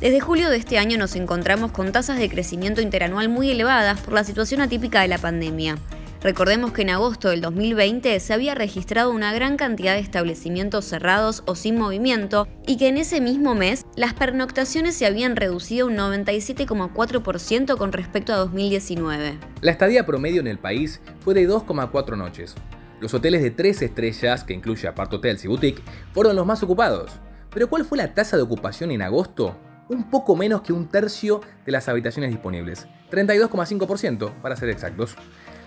Desde 0.00 0.20
julio 0.20 0.48
de 0.48 0.56
este 0.56 0.78
año 0.78 0.96
nos 0.96 1.16
encontramos 1.16 1.70
con 1.70 1.92
tasas 1.92 2.18
de 2.18 2.30
crecimiento 2.30 2.80
interanual 2.80 3.28
muy 3.28 3.50
elevadas 3.50 4.00
por 4.00 4.14
la 4.14 4.24
situación 4.24 4.62
atípica 4.62 5.02
de 5.02 5.08
la 5.08 5.18
pandemia. 5.18 5.76
Recordemos 6.24 6.72
que 6.72 6.80
en 6.80 6.88
agosto 6.88 7.28
del 7.28 7.42
2020 7.42 8.18
se 8.18 8.32
había 8.32 8.54
registrado 8.54 9.10
una 9.10 9.34
gran 9.34 9.58
cantidad 9.58 9.92
de 9.92 10.00
establecimientos 10.00 10.86
cerrados 10.86 11.42
o 11.44 11.54
sin 11.54 11.76
movimiento 11.76 12.48
y 12.66 12.78
que 12.78 12.88
en 12.88 12.96
ese 12.96 13.20
mismo 13.20 13.54
mes 13.54 13.84
las 13.94 14.14
pernoctaciones 14.14 14.96
se 14.96 15.04
habían 15.04 15.36
reducido 15.36 15.86
un 15.86 15.96
97,4% 15.96 17.76
con 17.76 17.92
respecto 17.92 18.32
a 18.32 18.36
2019. 18.36 19.38
La 19.60 19.70
estadía 19.70 20.06
promedio 20.06 20.40
en 20.40 20.46
el 20.46 20.58
país 20.58 21.02
fue 21.20 21.34
de 21.34 21.46
2,4 21.46 22.16
noches. 22.16 22.54
Los 23.00 23.12
hoteles 23.12 23.42
de 23.42 23.50
3 23.50 23.82
estrellas, 23.82 24.44
que 24.44 24.54
incluye 24.54 24.88
apart 24.88 25.12
hotels 25.12 25.44
y 25.44 25.48
boutique, 25.48 25.82
fueron 26.14 26.36
los 26.36 26.46
más 26.46 26.62
ocupados. 26.62 27.12
Pero 27.52 27.68
¿cuál 27.68 27.84
fue 27.84 27.98
la 27.98 28.14
tasa 28.14 28.38
de 28.38 28.44
ocupación 28.44 28.92
en 28.92 29.02
agosto? 29.02 29.58
Un 29.90 30.08
poco 30.08 30.34
menos 30.36 30.62
que 30.62 30.72
un 30.72 30.88
tercio 30.88 31.42
de 31.66 31.72
las 31.72 31.86
habitaciones 31.86 32.30
disponibles, 32.30 32.88
32,5% 33.10 34.32
para 34.40 34.56
ser 34.56 34.70
exactos. 34.70 35.16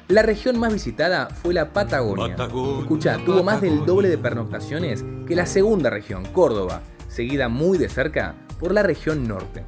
La 0.09 0.21
región 0.21 0.57
más 0.57 0.71
visitada 0.71 1.27
fue 1.27 1.53
la 1.53 1.73
Patagonia. 1.73 2.33
Escucha, 2.79 3.17
tuvo 3.25 3.43
más 3.43 3.59
del 3.59 3.85
doble 3.85 4.07
de 4.07 4.17
pernoctaciones 4.17 5.03
que 5.27 5.35
la 5.35 5.45
segunda 5.45 5.89
región, 5.89 6.23
Córdoba, 6.31 6.81
seguida 7.09 7.49
muy 7.49 7.77
de 7.77 7.89
cerca 7.89 8.35
por 8.57 8.73
la 8.73 8.83
región 8.83 9.27
norte. 9.27 9.65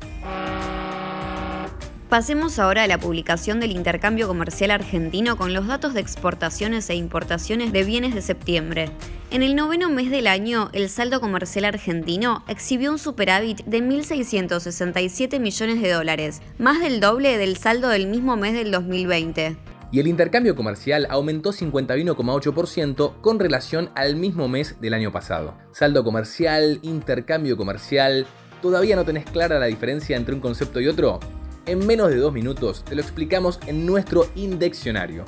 Pasemos 2.08 2.58
ahora 2.58 2.84
a 2.84 2.88
la 2.88 3.00
publicación 3.00 3.60
del 3.60 3.74
intercambio 3.74 4.30
comercial 4.30 4.72
argentino 4.72 5.36
con 5.36 5.54
los 5.54 5.68
datos 5.68 5.94
de 5.94 6.00
exportaciones 6.00 6.90
e 6.90 6.96
importaciones 6.96 7.74
de 7.74 7.84
bienes 7.84 8.16
de 8.16 8.22
septiembre. 8.22 8.92
En 9.32 9.44
el 9.44 9.58
noveno 9.58 9.90
mes 9.90 10.10
del 10.10 10.26
año, 10.26 10.70
el 10.72 10.88
saldo 10.88 11.20
comercial 11.20 11.66
argentino 11.66 12.46
exhibió 12.48 12.92
un 12.92 12.98
superávit 12.98 13.66
de 13.66 13.84
1.667 13.84 15.38
millones 15.38 15.82
de 15.82 15.92
dólares, 15.92 16.42
más 16.58 16.80
del 16.80 17.02
doble 17.02 17.38
del 17.38 17.58
saldo 17.58 17.90
del 17.90 18.08
mismo 18.08 18.38
mes 18.38 18.54
del 18.54 18.72
2020 18.72 19.58
y 19.92 20.00
el 20.00 20.08
intercambio 20.08 20.56
comercial 20.56 21.08
aumentó 21.10 21.52
51,8% 21.52 23.22
con 23.22 23.40
relación 23.40 23.90
al 23.96 24.16
mismo 24.16 24.48
mes 24.48 24.80
del 24.82 24.94
año 24.94 25.12
pasado. 25.12 25.56
Saldo 25.72 26.04
comercial, 26.04 26.80
intercambio 26.84 27.58
comercial, 27.58 28.28
¿todavía 28.62 28.96
no 28.96 29.06
tenés 29.06 29.26
clara 29.26 29.60
la 29.60 29.66
diferencia 29.66 30.18
entre 30.18 30.36
un 30.36 30.42
concepto 30.42 30.80
y 30.80 30.88
otro? 30.88 31.20
En 31.66 31.86
menos 31.86 32.10
de 32.10 32.18
dos 32.18 32.34
minutos 32.34 32.84
te 32.84 32.96
lo 32.96 33.02
explicamos 33.02 33.60
en 33.68 33.86
nuestro 33.86 34.28
indeccionario. 34.36 35.26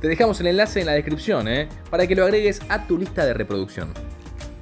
Te 0.00 0.08
dejamos 0.08 0.40
el 0.40 0.46
enlace 0.46 0.80
en 0.80 0.86
la 0.86 0.92
descripción 0.92 1.48
¿eh? 1.48 1.68
para 1.90 2.06
que 2.06 2.14
lo 2.14 2.24
agregues 2.24 2.60
a 2.68 2.86
tu 2.86 2.98
lista 2.98 3.26
de 3.26 3.34
reproducción. 3.34 3.92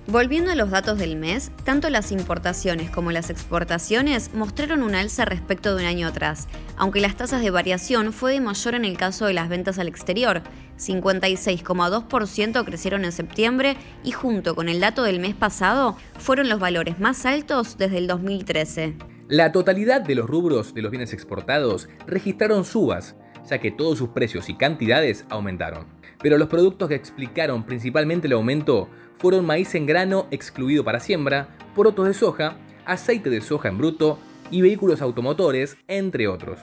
Volviendo 0.08 0.52
a 0.52 0.54
los 0.54 0.70
datos 0.70 0.98
del 0.98 1.16
mes, 1.16 1.50
tanto 1.64 1.90
las 1.90 2.12
importaciones 2.12 2.90
como 2.90 3.10
las 3.10 3.28
exportaciones 3.28 4.32
mostraron 4.34 4.84
un 4.84 4.94
alza 4.94 5.24
respecto 5.24 5.74
de 5.74 5.82
un 5.82 5.88
año 5.88 6.06
atrás, 6.06 6.46
aunque 6.76 7.00
las 7.00 7.16
tasas 7.16 7.42
de 7.42 7.50
variación 7.50 8.12
fue 8.12 8.38
mayor 8.38 8.76
en 8.76 8.84
el 8.84 8.96
caso 8.96 9.26
de 9.26 9.34
las 9.34 9.48
ventas 9.48 9.80
al 9.80 9.88
exterior. 9.88 10.42
56,2% 10.78 12.64
crecieron 12.64 13.04
en 13.04 13.10
septiembre 13.10 13.76
y 14.04 14.12
junto 14.12 14.54
con 14.54 14.68
el 14.68 14.78
dato 14.78 15.02
del 15.02 15.18
mes 15.18 15.34
pasado 15.34 15.96
fueron 16.20 16.48
los 16.48 16.60
valores 16.60 17.00
más 17.00 17.26
altos 17.26 17.76
desde 17.76 17.98
el 17.98 18.06
2013. 18.06 18.94
La 19.26 19.50
totalidad 19.50 20.02
de 20.02 20.14
los 20.14 20.28
rubros 20.28 20.72
de 20.72 20.82
los 20.82 20.92
bienes 20.92 21.12
exportados 21.14 21.88
registraron 22.06 22.64
subas, 22.64 23.16
ya 23.50 23.58
que 23.58 23.72
todos 23.72 23.98
sus 23.98 24.10
precios 24.10 24.48
y 24.48 24.54
cantidades 24.54 25.24
aumentaron. 25.30 25.88
Pero 26.22 26.38
los 26.38 26.48
productos 26.48 26.88
que 26.88 26.94
explicaron 26.94 27.64
principalmente 27.64 28.26
el 28.26 28.34
aumento 28.34 28.88
fueron 29.18 29.44
maíz 29.44 29.74
en 29.74 29.86
grano 29.86 30.26
excluido 30.30 30.84
para 30.84 31.00
siembra, 31.00 31.48
porotos 31.74 32.06
de 32.06 32.14
soja, 32.14 32.56
aceite 32.84 33.30
de 33.30 33.40
soja 33.40 33.68
en 33.68 33.78
bruto 33.78 34.18
y 34.50 34.62
vehículos 34.62 35.02
automotores, 35.02 35.76
entre 35.88 36.28
otros. 36.28 36.60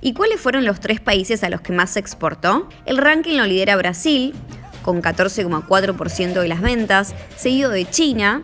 ¿Y 0.00 0.14
cuáles 0.14 0.40
fueron 0.40 0.64
los 0.64 0.80
tres 0.80 1.00
países 1.00 1.44
a 1.44 1.50
los 1.50 1.60
que 1.60 1.72
más 1.72 1.90
se 1.90 2.00
exportó? 2.00 2.68
El 2.86 2.98
ranking 2.98 3.36
lo 3.36 3.46
lidera 3.46 3.76
Brasil, 3.76 4.34
con 4.82 5.00
14,4% 5.00 6.40
de 6.40 6.48
las 6.48 6.60
ventas, 6.60 7.14
seguido 7.36 7.70
de 7.70 7.88
China, 7.88 8.42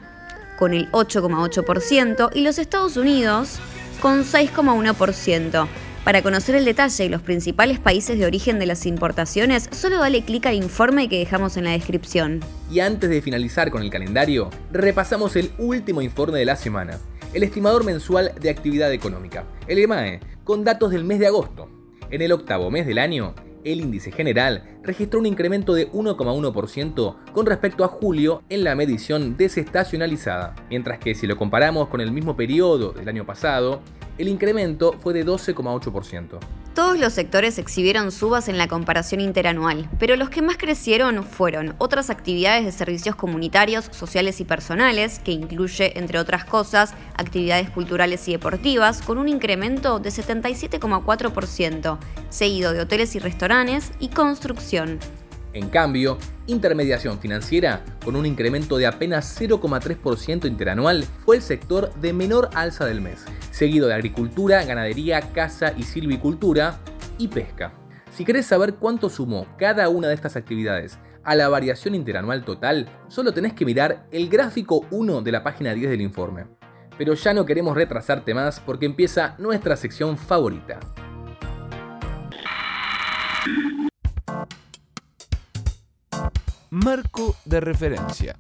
con 0.59 0.73
el 0.73 0.91
8,8%, 0.93 2.31
y 2.35 2.43
los 2.43 2.59
Estados 2.59 2.97
Unidos, 2.97 3.59
con 4.01 4.25
6,1%. 4.25 5.69
Para 6.05 6.23
conocer 6.23 6.55
el 6.55 6.65
detalle 6.65 7.05
y 7.05 7.09
los 7.09 7.23
principales 7.23 7.81
países 7.81 8.19
de 8.19 8.27
origen 8.27 8.59
de 8.59 8.67
las 8.67 8.87
importaciones, 8.87 9.69
solo 9.73 9.99
dale 9.99 10.23
clic 10.23 10.47
al 10.47 10.55
informe 10.55 11.09
que 11.09 11.19
dejamos 11.19 11.57
en 11.57 11.65
la 11.65 11.73
descripción. 11.73 12.41
Y 12.71 12.81
antes 12.81 13.09
de 13.09 13.23
finalizar 13.23 13.71
con 13.71 13.83
el 13.83 13.91
calendario, 13.91 14.51
repasamos 14.73 15.37
el 15.37 15.51
último 15.59 16.03
informe 16.03 16.39
de 16.39 16.45
la 16.45 16.57
semana, 16.57 16.99
el 17.33 17.43
estimador 17.43 17.85
mensual 17.85 18.33
de 18.41 18.51
actividad 18.51 18.93
económica, 18.93 19.45
el 19.67 19.79
EMAE, 19.79 20.21
con 20.45 20.65
datos 20.65 20.91
del 20.91 21.05
mes 21.05 21.19
de 21.19 21.29
agosto. 21.29 21.69
En 22.11 22.21
el 22.21 22.33
octavo 22.33 22.71
mes 22.71 22.87
del 22.87 22.99
año, 22.99 23.35
el 23.65 23.81
índice 23.81 24.13
general 24.13 24.79
registró 24.83 25.19
un 25.19 25.27
incremento 25.27 25.75
de 25.75 25.91
1,1% 25.91 27.17
con 27.33 27.47
respecto 27.47 27.85
a 27.85 27.89
julio 27.89 28.43
en 28.49 28.65
la 28.65 28.75
medición 28.75 29.37
desestacionalizada, 29.37 30.55
mientras 30.71 30.99
que 30.99 31.15
si 31.15 31.27
lo 31.27 31.37
comparamos 31.37 31.89
con 31.89 32.01
el 32.01 32.13
mismo 32.13 32.37
periodo 32.37 32.93
del 32.93 33.09
año 33.09 33.25
pasado, 33.27 33.81
el 34.19 34.29
incremento 34.29 34.95
fue 35.01 35.15
de 35.15 35.25
12,8%. 35.25 36.39
Todos 36.79 36.97
los 36.97 37.13
sectores 37.13 37.59
exhibieron 37.59 38.13
subas 38.13 38.49
en 38.49 38.57
la 38.57 38.69
comparación 38.69 39.21
interanual, 39.21 39.91
pero 39.99 40.15
los 40.15 40.31
que 40.31 40.43
más 40.43 40.59
crecieron 40.59 41.25
fueron 41.25 41.75
otras 41.79 42.09
actividades 42.09 42.65
de 42.65 42.71
servicios 42.71 43.17
comunitarios, 43.17 43.87
sociales 43.91 44.41
y 44.41 44.45
personales, 44.45 45.19
que 45.19 45.33
incluye, 45.33 45.99
entre 45.99 46.21
otras 46.21 46.45
cosas, 46.45 46.95
actividades 47.17 47.69
culturales 47.71 48.29
y 48.29 48.31
deportivas, 48.31 49.03
con 49.03 49.19
un 49.19 49.29
incremento 49.29 49.99
de 49.99 50.11
77,4%, 50.11 51.99
seguido 52.31 52.73
de 52.73 52.81
hoteles 52.83 53.17
y 53.17 53.19
restaurantes 53.19 53.91
y 53.99 54.11
construcción. 54.11 55.01
En 55.55 55.71
cambio, 55.71 56.17
intermediación 56.49 57.21
financiera, 57.21 57.85
con 58.05 58.17
un 58.17 58.27
incremento 58.27 58.77
de 58.79 58.87
apenas 58.87 59.41
0,3% 59.41 60.49
interanual, 60.49 61.05
fue 61.25 61.37
el 61.37 61.43
sector 61.43 61.95
de 62.01 62.13
menor 62.13 62.51
alza 62.55 62.85
del 62.87 63.01
mes, 63.01 63.25
seguido 63.53 63.87
de 63.87 63.95
agricultura, 63.95 64.65
ganadería, 64.65 65.21
caza 65.33 65.73
y 65.77 65.85
silvicultura 65.85 66.79
y 67.19 67.29
pesca. 67.29 67.73
Si 68.11 68.25
querés 68.25 68.47
saber 68.47 68.75
cuánto 68.75 69.11
sumó 69.11 69.47
cada 69.59 69.89
una 69.89 70.09
de 70.09 70.15
estas 70.15 70.35
actividades 70.35 70.99
a 71.23 71.35
la 71.35 71.49
variación 71.49 71.95
interanual 71.95 72.45
total, 72.45 72.89
solo 73.09 73.33
tenés 73.33 73.53
que 73.53 73.67
mirar 73.67 74.07
el 74.11 74.29
gráfico 74.29 74.87
1 74.91 75.21
de 75.21 75.33
la 75.33 75.43
página 75.43 75.75
10 75.75 75.91
del 75.91 76.01
informe. 76.01 76.47
Pero 76.97 77.15
ya 77.15 77.35
no 77.35 77.45
queremos 77.45 77.77
retrasarte 77.77 78.35
más 78.35 78.61
porque 78.61 78.87
empieza 78.87 79.37
nuestra 79.39 79.77
sección 79.77 80.17
favorita. 80.17 80.81
Marco 86.71 87.35
de 87.47 87.61
referencia. 87.61 88.37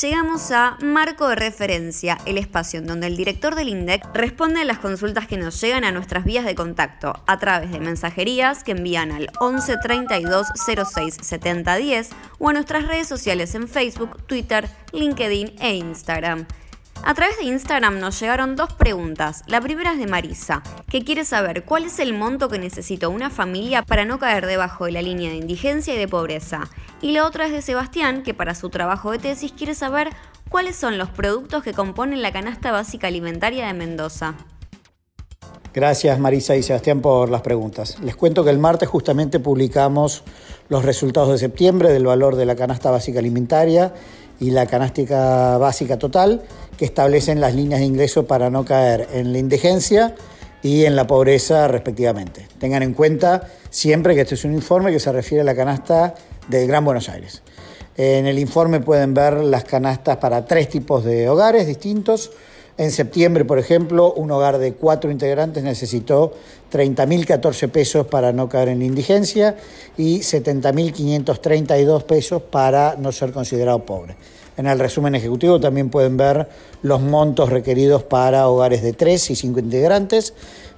Llegamos 0.00 0.50
a 0.50 0.78
Marco 0.82 1.28
de 1.28 1.36
Referencia, 1.36 2.18
el 2.24 2.38
espacio 2.38 2.80
en 2.80 2.86
donde 2.86 3.06
el 3.06 3.16
director 3.16 3.54
del 3.54 3.68
INDEC 3.68 4.02
responde 4.14 4.62
a 4.62 4.64
las 4.64 4.78
consultas 4.78 5.26
que 5.26 5.36
nos 5.36 5.60
llegan 5.60 5.84
a 5.84 5.92
nuestras 5.92 6.24
vías 6.24 6.46
de 6.46 6.54
contacto 6.54 7.22
a 7.26 7.38
través 7.38 7.70
de 7.70 7.80
mensajerías 7.80 8.64
que 8.64 8.72
envían 8.72 9.12
al 9.12 9.30
11 9.40 9.76
32 9.82 10.46
06 10.94 11.16
70 11.20 11.76
10 11.76 12.10
o 12.38 12.48
a 12.48 12.52
nuestras 12.54 12.88
redes 12.88 13.06
sociales 13.06 13.54
en 13.54 13.68
Facebook, 13.68 14.22
Twitter, 14.26 14.68
LinkedIn 14.92 15.54
e 15.60 15.76
Instagram. 15.76 16.46
A 17.02 17.14
través 17.14 17.36
de 17.38 17.44
Instagram 17.44 18.00
nos 18.00 18.18
llegaron 18.20 18.56
dos 18.56 18.72
preguntas. 18.72 19.42
La 19.46 19.60
primera 19.60 19.92
es 19.92 19.98
de 19.98 20.06
Marisa, 20.06 20.62
que 20.88 21.04
quiere 21.04 21.24
saber 21.24 21.64
cuál 21.64 21.84
es 21.84 21.98
el 21.98 22.12
monto 22.12 22.48
que 22.48 22.58
necesita 22.58 23.08
una 23.08 23.30
familia 23.30 23.82
para 23.82 24.04
no 24.04 24.18
caer 24.18 24.46
debajo 24.46 24.86
de 24.86 24.92
la 24.92 25.02
línea 25.02 25.30
de 25.30 25.36
indigencia 25.36 25.94
y 25.94 25.98
de 25.98 26.08
pobreza. 26.08 26.68
Y 27.00 27.12
la 27.12 27.24
otra 27.24 27.46
es 27.46 27.52
de 27.52 27.62
Sebastián, 27.62 28.22
que 28.22 28.34
para 28.34 28.54
su 28.54 28.70
trabajo 28.70 29.12
de 29.12 29.18
tesis 29.18 29.52
quiere 29.52 29.74
saber 29.74 30.10
cuáles 30.48 30.76
son 30.76 30.98
los 30.98 31.10
productos 31.10 31.62
que 31.62 31.72
componen 31.72 32.22
la 32.22 32.32
canasta 32.32 32.72
básica 32.72 33.06
alimentaria 33.06 33.66
de 33.66 33.74
Mendoza. 33.74 34.34
Gracias 35.76 36.18
Marisa 36.18 36.56
y 36.56 36.62
Sebastián 36.62 37.02
por 37.02 37.28
las 37.28 37.42
preguntas. 37.42 37.98
Les 38.00 38.16
cuento 38.16 38.42
que 38.42 38.50
el 38.50 38.58
martes 38.58 38.88
justamente 38.88 39.38
publicamos 39.38 40.24
los 40.70 40.86
resultados 40.86 41.28
de 41.28 41.36
septiembre 41.36 41.92
del 41.92 42.06
valor 42.06 42.34
de 42.36 42.46
la 42.46 42.56
canasta 42.56 42.90
básica 42.90 43.18
alimentaria 43.18 43.92
y 44.40 44.50
la 44.50 44.66
canástica 44.66 45.58
básica 45.58 45.98
total 45.98 46.42
que 46.76 46.84
establecen 46.84 47.40
las 47.40 47.54
líneas 47.54 47.80
de 47.80 47.86
ingreso 47.86 48.26
para 48.26 48.50
no 48.50 48.64
caer 48.64 49.08
en 49.12 49.32
la 49.32 49.38
indigencia 49.38 50.14
y 50.62 50.84
en 50.84 50.96
la 50.96 51.06
pobreza 51.06 51.68
respectivamente. 51.68 52.48
Tengan 52.58 52.82
en 52.82 52.92
cuenta 52.92 53.48
siempre 53.70 54.14
que 54.14 54.22
este 54.22 54.34
es 54.34 54.44
un 54.44 54.52
informe 54.52 54.92
que 54.92 55.00
se 55.00 55.12
refiere 55.12 55.42
a 55.42 55.44
la 55.44 55.54
canasta 55.54 56.14
del 56.48 56.66
Gran 56.66 56.84
Buenos 56.84 57.08
Aires. 57.08 57.42
En 57.96 58.26
el 58.26 58.38
informe 58.38 58.80
pueden 58.80 59.14
ver 59.14 59.34
las 59.34 59.64
canastas 59.64 60.18
para 60.18 60.44
tres 60.44 60.68
tipos 60.68 61.04
de 61.04 61.28
hogares 61.28 61.66
distintos. 61.66 62.30
En 62.78 62.90
septiembre, 62.90 63.46
por 63.46 63.58
ejemplo, 63.58 64.12
un 64.12 64.30
hogar 64.30 64.58
de 64.58 64.74
cuatro 64.74 65.10
integrantes 65.10 65.62
necesitó 65.62 66.34
30.014 66.70 67.70
pesos 67.70 68.06
para 68.06 68.32
no 68.32 68.50
caer 68.50 68.68
en 68.68 68.82
indigencia 68.82 69.56
y 69.96 70.18
70.532 70.18 72.02
pesos 72.02 72.42
para 72.42 72.96
no 72.96 73.12
ser 73.12 73.32
considerado 73.32 73.78
pobre. 73.86 74.16
En 74.58 74.66
el 74.66 74.78
resumen 74.78 75.14
ejecutivo 75.14 75.58
también 75.58 75.88
pueden 75.88 76.18
ver 76.18 76.48
los 76.82 77.00
montos 77.00 77.48
requeridos 77.48 78.02
para 78.02 78.48
hogares 78.48 78.82
de 78.82 78.92
3 78.92 79.30
y 79.30 79.36
5 79.36 79.58
integrantes, 79.58 80.34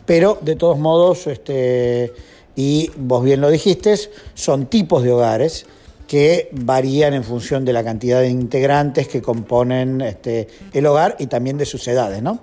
pero 0.06 0.38
de 0.40 0.54
todos 0.54 0.78
modos, 0.78 1.26
este, 1.26 2.12
y 2.54 2.92
vos 2.96 3.24
bien 3.24 3.40
lo 3.40 3.50
dijiste, 3.50 3.96
son 4.34 4.66
tipos 4.66 5.02
de 5.02 5.12
hogares 5.12 5.66
que 6.08 6.48
varían 6.52 7.12
en 7.14 7.22
función 7.22 7.64
de 7.64 7.74
la 7.74 7.84
cantidad 7.84 8.20
de 8.20 8.30
integrantes 8.30 9.06
que 9.06 9.22
componen 9.22 10.00
este, 10.00 10.48
el 10.72 10.86
hogar 10.86 11.14
y 11.18 11.26
también 11.26 11.58
de 11.58 11.66
sus 11.66 11.86
edades. 11.86 12.22
¿no? 12.22 12.40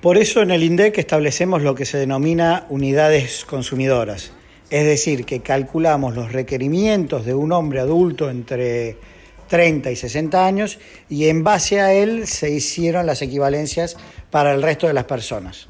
Por 0.00 0.18
eso 0.18 0.42
en 0.42 0.50
el 0.50 0.62
INDEC 0.62 0.98
establecemos 0.98 1.62
lo 1.62 1.74
que 1.74 1.86
se 1.86 1.98
denomina 1.98 2.66
unidades 2.68 3.44
consumidoras, 3.46 4.30
es 4.70 4.84
decir, 4.84 5.24
que 5.24 5.40
calculamos 5.40 6.14
los 6.14 6.30
requerimientos 6.32 7.24
de 7.24 7.34
un 7.34 7.50
hombre 7.50 7.80
adulto 7.80 8.28
entre 8.28 8.98
30 9.48 9.90
y 9.90 9.96
60 9.96 10.46
años 10.46 10.78
y 11.08 11.28
en 11.28 11.42
base 11.42 11.80
a 11.80 11.94
él 11.94 12.26
se 12.26 12.50
hicieron 12.50 13.06
las 13.06 13.22
equivalencias 13.22 13.96
para 14.30 14.52
el 14.52 14.62
resto 14.62 14.86
de 14.86 14.92
las 14.92 15.04
personas. 15.04 15.68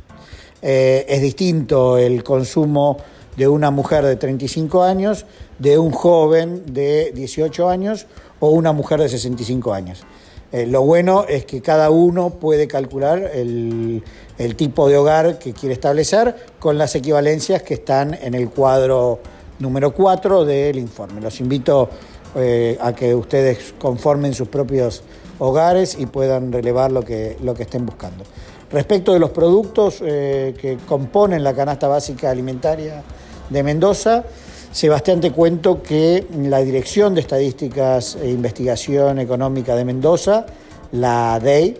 Eh, 0.60 1.06
es 1.08 1.22
distinto 1.22 1.96
el 1.96 2.24
consumo 2.24 2.98
de 3.38 3.46
una 3.46 3.70
mujer 3.70 4.04
de 4.04 4.16
35 4.16 4.82
años, 4.82 5.24
de 5.60 5.78
un 5.78 5.92
joven 5.92 6.64
de 6.66 7.12
18 7.14 7.68
años 7.68 8.06
o 8.40 8.50
una 8.50 8.72
mujer 8.72 9.00
de 9.00 9.08
65 9.08 9.72
años. 9.72 10.02
Eh, 10.50 10.66
lo 10.66 10.82
bueno 10.82 11.24
es 11.28 11.44
que 11.44 11.62
cada 11.62 11.90
uno 11.90 12.30
puede 12.30 12.66
calcular 12.66 13.30
el, 13.32 14.02
el, 14.38 14.56
tipo 14.56 14.88
de 14.88 14.96
hogar 14.96 15.38
que 15.38 15.52
quiere 15.52 15.74
establecer 15.74 16.34
con 16.58 16.78
las 16.78 16.94
equivalencias 16.96 17.62
que 17.62 17.74
están 17.74 18.14
en 18.14 18.34
el 18.34 18.50
cuadro 18.50 19.20
número 19.60 19.94
4 19.94 20.44
del 20.44 20.76
informe. 20.76 21.20
Los 21.20 21.38
invito 21.40 21.90
eh, 22.34 22.76
a 22.80 22.92
que 22.92 23.14
ustedes 23.14 23.74
conformen 23.78 24.34
sus 24.34 24.48
propios 24.48 25.02
hogares 25.38 25.96
y 25.96 26.06
puedan 26.06 26.50
relevar 26.50 26.90
lo 26.90 27.02
que, 27.02 27.36
lo 27.42 27.54
que 27.54 27.62
estén 27.62 27.86
buscando. 27.86 28.24
Respecto 28.70 29.12
de 29.12 29.18
los 29.18 29.30
productos 29.30 30.02
eh, 30.02 30.54
que 30.60 30.76
componen 30.88 31.44
la 31.44 31.54
canasta 31.54 31.88
básica 31.88 32.30
alimentaria 32.30 33.02
de 33.50 33.62
Mendoza, 33.62 34.24
Sebastián 34.72 35.20
te 35.20 35.32
cuento 35.32 35.82
que 35.82 36.26
la 36.42 36.60
Dirección 36.60 37.14
de 37.14 37.22
Estadísticas 37.22 38.16
e 38.20 38.30
Investigación 38.30 39.18
Económica 39.18 39.74
de 39.74 39.84
Mendoza, 39.84 40.44
la 40.92 41.40
DEI, 41.40 41.78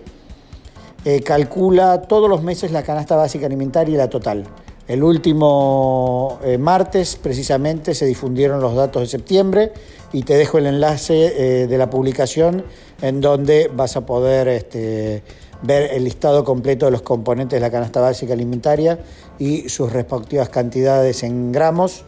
eh, 1.05 1.21
calcula 1.21 2.03
todos 2.03 2.29
los 2.29 2.43
meses 2.43 2.73
la 2.73 2.83
canasta 2.83 3.15
básica 3.15 3.47
alimentaria 3.47 3.95
y 3.95 3.99
la 3.99 4.09
total. 4.09 4.45
El 4.89 5.03
último 5.03 6.39
eh, 6.43 6.57
martes 6.57 7.17
precisamente 7.17 7.95
se 7.95 8.07
difundieron 8.07 8.61
los 8.61 8.75
datos 8.75 9.03
de 9.03 9.07
septiembre 9.07 9.73
y 10.15 10.23
te 10.23 10.35
dejo 10.35 10.57
el 10.57 10.67
enlace 10.67 11.63
eh, 11.63 11.67
de 11.67 11.79
la 11.79 11.91
publicación 11.91 12.65
en 13.03 13.21
donde 13.21 13.71
vas 13.73 13.97
a 13.97 14.07
poder 14.07 14.49
este, 14.49 15.23
ver 15.62 15.93
el 15.93 16.05
listado 16.05 16.45
completo 16.45 16.87
de 16.87 16.93
los 16.93 17.03
componentes 17.03 17.57
de 17.57 17.61
la 17.61 17.71
canasta 17.71 18.00
básica 18.00 18.33
alimentaria 18.33 18.99
y 19.38 19.69
sus 19.69 19.93
respectivas 19.93 20.49
cantidades 20.49 21.23
en 21.23 21.53
gramos. 21.53 22.05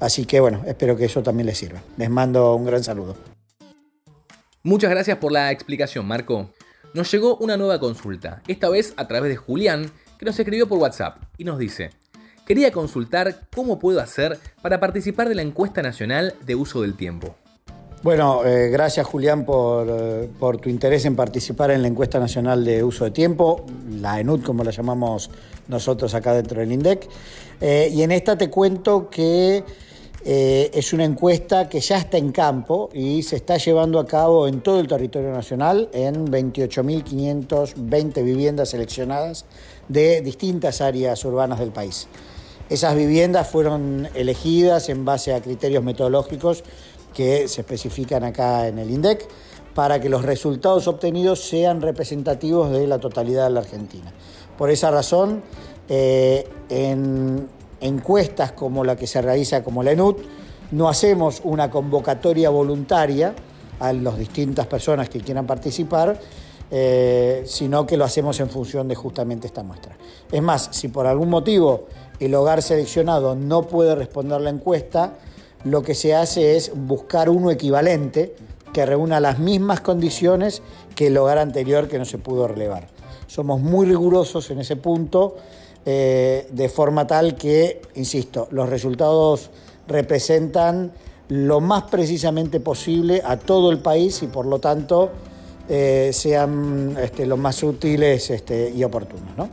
Así 0.00 0.24
que 0.26 0.40
bueno, 0.40 0.62
espero 0.66 0.96
que 0.96 1.04
eso 1.04 1.22
también 1.22 1.46
les 1.46 1.58
sirva. 1.58 1.82
Les 1.96 2.10
mando 2.10 2.54
un 2.54 2.64
gran 2.64 2.82
saludo. 2.82 3.16
Muchas 4.62 4.90
gracias 4.90 5.18
por 5.18 5.32
la 5.32 5.52
explicación, 5.52 6.06
Marco. 6.06 6.50
Nos 6.94 7.10
llegó 7.10 7.36
una 7.36 7.56
nueva 7.56 7.80
consulta, 7.80 8.42
esta 8.46 8.68
vez 8.68 8.94
a 8.96 9.08
través 9.08 9.30
de 9.30 9.36
Julián, 9.36 9.90
que 10.18 10.24
nos 10.24 10.38
escribió 10.38 10.68
por 10.68 10.78
WhatsApp 10.78 11.18
y 11.36 11.44
nos 11.44 11.58
dice, 11.58 11.90
quería 12.46 12.70
consultar 12.70 13.48
cómo 13.54 13.78
puedo 13.78 14.00
hacer 14.00 14.38
para 14.62 14.80
participar 14.80 15.28
de 15.28 15.34
la 15.34 15.42
encuesta 15.42 15.82
nacional 15.82 16.34
de 16.46 16.54
uso 16.54 16.82
del 16.82 16.94
tiempo. 16.94 17.36
Bueno, 18.04 18.44
eh, 18.44 18.68
gracias 18.68 19.06
Julián 19.06 19.46
eh, 19.48 20.28
por, 20.38 20.58
tu 20.58 20.68
interés 20.68 21.06
en 21.06 21.16
participar 21.16 21.70
en 21.70 21.80
la 21.80 21.88
encuesta 21.88 22.18
nacional 22.18 22.62
de 22.62 22.84
uso 22.84 23.04
de 23.04 23.12
tiempo, 23.12 23.64
la 23.98 24.20
ENUT 24.20 24.42
como 24.42 24.62
la 24.62 24.72
llamamos 24.72 25.30
nosotros 25.68 26.12
acá 26.12 26.34
dentro 26.34 26.60
del 26.60 26.70
INDEC. 26.70 27.08
Eh, 27.62 27.90
y 27.90 28.02
en 28.02 28.12
esta 28.12 28.36
te 28.36 28.50
cuento 28.50 29.08
que 29.08 29.64
es 30.26 30.92
una 30.92 31.04
encuesta 31.04 31.66
que 31.68 31.80
ya 31.80 31.96
está 31.96 32.18
en 32.18 32.30
campo 32.30 32.90
y 32.92 33.22
se 33.22 33.36
está 33.36 33.56
llevando 33.56 33.98
a 33.98 34.06
cabo 34.06 34.48
en 34.48 34.60
todo 34.60 34.80
el 34.80 34.88
territorio 34.88 35.32
nacional 35.32 35.88
en 35.94 36.26
28.520 36.26 38.22
viviendas 38.22 38.68
seleccionadas 38.70 39.46
de 39.88 40.20
distintas 40.20 40.82
áreas 40.82 41.24
urbanas 41.24 41.58
del 41.58 41.72
país. 41.72 42.06
Esas 42.70 42.96
viviendas 42.96 43.46
fueron 43.48 44.08
elegidas 44.14 44.88
en 44.88 45.04
base 45.04 45.34
a 45.34 45.42
criterios 45.42 45.84
metodológicos 45.84 46.64
que 47.14 47.48
se 47.48 47.62
especifican 47.62 48.24
acá 48.24 48.68
en 48.68 48.78
el 48.78 48.90
INDEC 48.90 49.26
para 49.74 50.00
que 50.00 50.08
los 50.08 50.22
resultados 50.22 50.86
obtenidos 50.86 51.40
sean 51.40 51.80
representativos 51.80 52.70
de 52.70 52.86
la 52.86 52.98
totalidad 52.98 53.44
de 53.44 53.50
la 53.50 53.60
Argentina. 53.60 54.12
Por 54.56 54.70
esa 54.70 54.90
razón, 54.90 55.42
eh, 55.88 56.48
en 56.68 57.48
encuestas 57.80 58.52
como 58.52 58.84
la 58.84 58.96
que 58.96 59.06
se 59.06 59.20
realiza 59.20 59.64
como 59.64 59.82
la 59.82 59.92
ENUT, 59.92 60.18
no 60.70 60.88
hacemos 60.88 61.40
una 61.44 61.70
convocatoria 61.70 62.50
voluntaria 62.50 63.34
a 63.80 63.92
las 63.92 64.18
distintas 64.18 64.66
personas 64.66 65.08
que 65.08 65.20
quieran 65.20 65.46
participar, 65.46 66.18
eh, 66.70 67.42
sino 67.46 67.86
que 67.86 67.96
lo 67.96 68.04
hacemos 68.04 68.40
en 68.40 68.48
función 68.48 68.88
de 68.88 68.94
justamente 68.94 69.46
esta 69.46 69.62
muestra. 69.62 69.96
Es 70.30 70.42
más, 70.42 70.68
si 70.72 70.88
por 70.88 71.06
algún 71.06 71.28
motivo 71.28 71.86
el 72.18 72.34
hogar 72.34 72.62
seleccionado 72.62 73.34
no 73.34 73.62
puede 73.62 73.94
responder 73.94 74.40
la 74.40 74.50
encuesta, 74.50 75.14
lo 75.64 75.82
que 75.82 75.94
se 75.94 76.14
hace 76.14 76.56
es 76.56 76.72
buscar 76.74 77.28
uno 77.28 77.50
equivalente 77.50 78.34
que 78.72 78.84
reúna 78.84 79.20
las 79.20 79.38
mismas 79.38 79.80
condiciones 79.80 80.62
que 80.94 81.06
el 81.06 81.16
hogar 81.16 81.38
anterior 81.38 81.88
que 81.88 81.98
no 81.98 82.04
se 82.04 82.18
pudo 82.18 82.48
relevar. 82.48 82.88
Somos 83.26 83.60
muy 83.60 83.86
rigurosos 83.86 84.50
en 84.50 84.60
ese 84.60 84.76
punto, 84.76 85.36
eh, 85.86 86.46
de 86.50 86.68
forma 86.68 87.06
tal 87.06 87.36
que, 87.36 87.80
insisto, 87.94 88.48
los 88.50 88.68
resultados 88.68 89.50
representan 89.86 90.92
lo 91.28 91.60
más 91.60 91.84
precisamente 91.84 92.60
posible 92.60 93.22
a 93.24 93.38
todo 93.38 93.70
el 93.70 93.78
país 93.78 94.22
y 94.22 94.26
por 94.26 94.46
lo 94.46 94.58
tanto 94.58 95.10
eh, 95.68 96.10
sean 96.12 96.96
este, 97.00 97.26
los 97.26 97.38
más 97.38 97.62
útiles 97.62 98.30
este, 98.30 98.70
y 98.70 98.84
oportunos. 98.84 99.36
¿no? 99.36 99.48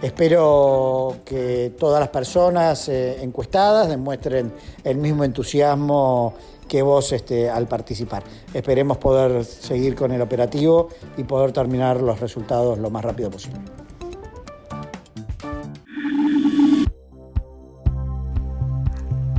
Espero 0.00 1.16
que 1.24 1.74
todas 1.76 1.98
las 1.98 2.10
personas 2.10 2.88
eh, 2.88 3.20
encuestadas 3.20 3.88
demuestren 3.88 4.52
el 4.84 4.96
mismo 4.96 5.24
entusiasmo 5.24 6.34
que 6.68 6.82
vos 6.82 7.10
este, 7.12 7.50
al 7.50 7.66
participar. 7.66 8.22
Esperemos 8.54 8.98
poder 8.98 9.44
seguir 9.44 9.96
con 9.96 10.12
el 10.12 10.20
operativo 10.20 10.88
y 11.16 11.24
poder 11.24 11.50
terminar 11.50 12.00
los 12.00 12.20
resultados 12.20 12.78
lo 12.78 12.90
más 12.90 13.04
rápido 13.04 13.30
posible. 13.30 13.77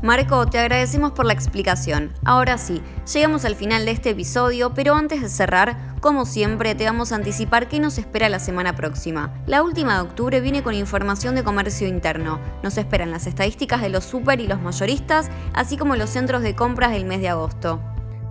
Marco, 0.09 0.47
te 0.47 0.57
agradecemos 0.57 1.11
por 1.11 1.27
la 1.27 1.33
explicación. 1.33 2.11
Ahora 2.25 2.57
sí, 2.57 2.81
llegamos 3.13 3.45
al 3.45 3.53
final 3.53 3.85
de 3.85 3.91
este 3.91 4.09
episodio, 4.09 4.73
pero 4.73 4.95
antes 4.95 5.21
de 5.21 5.29
cerrar, 5.29 5.93
como 6.01 6.25
siempre, 6.25 6.73
te 6.73 6.85
vamos 6.85 7.11
a 7.11 7.15
anticipar 7.15 7.67
qué 7.67 7.79
nos 7.79 7.99
espera 7.99 8.27
la 8.27 8.39
semana 8.39 8.75
próxima. 8.75 9.31
La 9.45 9.61
última 9.61 9.93
de 9.93 10.01
octubre 10.01 10.41
viene 10.41 10.63
con 10.63 10.73
información 10.73 11.35
de 11.35 11.43
comercio 11.43 11.87
interno. 11.87 12.39
Nos 12.63 12.79
esperan 12.79 13.11
las 13.11 13.27
estadísticas 13.27 13.83
de 13.83 13.89
los 13.89 14.03
super 14.03 14.39
y 14.39 14.47
los 14.47 14.59
mayoristas, 14.59 15.29
así 15.53 15.77
como 15.77 15.95
los 15.95 16.09
centros 16.09 16.41
de 16.41 16.55
compras 16.55 16.89
del 16.89 17.05
mes 17.05 17.21
de 17.21 17.29
agosto. 17.29 17.79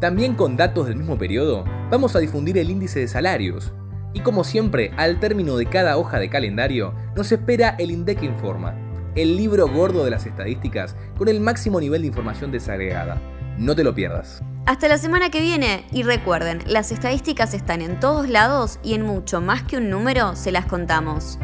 También 0.01 0.35
con 0.35 0.57
datos 0.57 0.89
del 0.89 0.97
mismo 0.97 1.17
periodo, 1.17 1.65
vamos 1.93 2.17
a 2.17 2.19
difundir 2.19 2.59
el 2.59 2.71
índice 2.71 2.99
de 2.99 3.07
salarios. 3.07 3.73
Y 4.15 4.23
como 4.23 4.43
siempre, 4.43 4.91
al 4.97 5.21
término 5.21 5.57
de 5.57 5.67
cada 5.67 5.97
hoja 5.97 6.19
de 6.19 6.29
calendario, 6.29 6.93
nos 7.15 7.31
espera 7.31 7.77
el 7.79 7.93
INDEC 7.93 8.25
Informa, 8.25 8.75
el 9.19 9.37
libro 9.37 9.67
gordo 9.67 10.05
de 10.05 10.11
las 10.11 10.27
estadísticas 10.27 10.95
con 11.17 11.27
el 11.27 11.41
máximo 11.41 11.81
nivel 11.81 12.03
de 12.03 12.09
información 12.09 12.53
desagregada. 12.53 13.21
No 13.59 13.75
te 13.75 13.83
lo 13.83 13.93
pierdas. 13.93 14.43
Hasta 14.65 14.87
la 14.87 14.97
semana 14.97 15.31
que 15.31 15.41
viene 15.41 15.85
y 15.91 16.05
recuerden, 16.05 16.63
las 16.67 16.93
estadísticas 16.93 17.53
están 17.53 17.83
en 17.83 17.99
todos 17.99 18.29
lados 18.29 18.79
y 18.85 18.95
en 18.95 19.03
mucho 19.03 19.41
más 19.41 19.65
que 19.65 19.79
un 19.79 19.91
número 19.91 20.37
se 20.37 20.53
las 20.53 20.67
contamos. 20.67 21.39